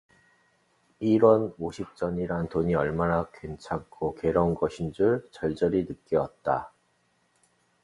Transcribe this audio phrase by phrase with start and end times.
[0.99, 6.73] 일 원 오십 전이란 돈이 얼마나 괜찮고 괴로운 것인 줄 절절히 느끼었다